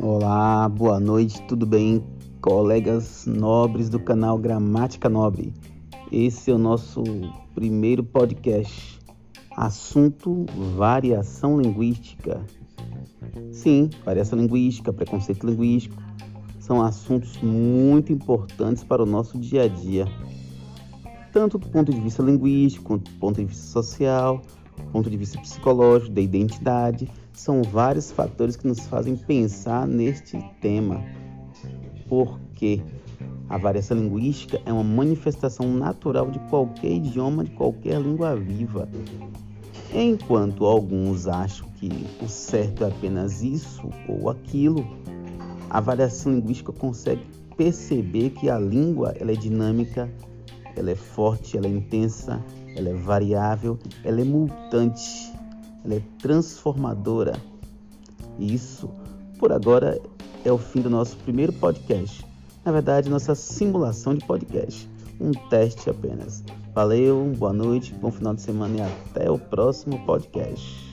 Olá, 0.00 0.68
boa 0.68 1.00
noite, 1.00 1.42
tudo 1.48 1.66
bem, 1.66 2.04
colegas 2.40 3.26
nobres 3.26 3.88
do 3.88 3.98
canal 3.98 4.38
Gramática 4.38 5.08
Nobre? 5.08 5.52
Esse 6.12 6.52
é 6.52 6.54
o 6.54 6.58
nosso 6.58 7.02
primeiro 7.52 8.04
podcast. 8.04 9.00
Assunto: 9.56 10.46
variação 10.76 11.60
linguística. 11.60 12.40
Sim, 13.50 13.90
variação 14.04 14.38
linguística, 14.38 14.92
preconceito 14.92 15.44
linguístico 15.44 16.00
são 16.60 16.80
assuntos 16.80 17.36
muito 17.42 18.12
importantes 18.12 18.84
para 18.84 19.02
o 19.02 19.06
nosso 19.06 19.36
dia 19.36 19.64
a 19.64 19.68
dia, 19.68 20.06
tanto 21.32 21.58
do 21.58 21.68
ponto 21.68 21.92
de 21.92 22.00
vista 22.00 22.22
linguístico, 22.22 22.84
quanto 22.84 23.10
do 23.10 23.18
ponto 23.18 23.36
de 23.40 23.46
vista 23.46 23.66
social, 23.66 24.40
ponto 24.92 25.10
de 25.10 25.16
vista 25.16 25.40
psicológico, 25.40 26.12
da 26.12 26.20
identidade. 26.20 27.08
São 27.32 27.62
vários 27.62 28.10
fatores 28.10 28.56
que 28.56 28.66
nos 28.66 28.80
fazem 28.80 29.16
pensar 29.16 29.86
neste 29.86 30.38
tema. 30.60 31.04
Porque 32.08 32.82
a 33.48 33.56
variação 33.56 33.96
linguística 33.96 34.60
é 34.66 34.72
uma 34.72 34.84
manifestação 34.84 35.66
natural 35.72 36.30
de 36.30 36.38
qualquer 36.50 36.92
idioma, 36.92 37.44
de 37.44 37.50
qualquer 37.52 38.00
língua 38.00 38.36
viva. 38.36 38.88
Enquanto 39.94 40.66
alguns 40.66 41.26
acham 41.26 41.66
que 41.76 41.88
o 42.22 42.28
certo 42.28 42.84
é 42.84 42.88
apenas 42.88 43.42
isso 43.42 43.88
ou 44.06 44.28
aquilo, 44.28 44.86
a 45.70 45.80
variação 45.80 46.32
linguística 46.32 46.72
consegue 46.72 47.22
perceber 47.56 48.30
que 48.30 48.50
a 48.50 48.58
língua 48.58 49.14
ela 49.18 49.32
é 49.32 49.34
dinâmica, 49.34 50.10
ela 50.78 50.90
é 50.90 50.96
forte, 50.96 51.56
ela 51.56 51.66
é 51.66 51.70
intensa, 51.70 52.42
ela 52.76 52.88
é 52.88 52.94
variável, 52.94 53.78
ela 54.04 54.20
é 54.20 54.24
mutante, 54.24 55.32
ela 55.84 55.94
é 55.94 56.02
transformadora. 56.18 57.32
E 58.38 58.54
isso, 58.54 58.88
por 59.38 59.52
agora, 59.52 60.00
é 60.44 60.52
o 60.52 60.58
fim 60.58 60.80
do 60.80 60.90
nosso 60.90 61.16
primeiro 61.18 61.52
podcast. 61.54 62.24
Na 62.64 62.72
verdade, 62.72 63.10
nossa 63.10 63.34
simulação 63.34 64.14
de 64.14 64.24
podcast. 64.24 64.88
Um 65.20 65.32
teste 65.48 65.90
apenas. 65.90 66.44
Valeu, 66.74 67.32
boa 67.36 67.52
noite, 67.52 67.92
bom 67.94 68.10
final 68.10 68.34
de 68.34 68.42
semana 68.42 68.76
e 68.76 68.80
até 68.80 69.30
o 69.30 69.38
próximo 69.38 69.98
podcast. 70.06 70.87